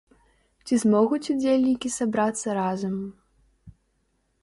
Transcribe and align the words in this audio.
Ці 0.65 0.73
змогуць 0.83 1.29
удзельнікі 1.35 1.93
сабрацца 1.99 2.59
разам? 2.61 2.95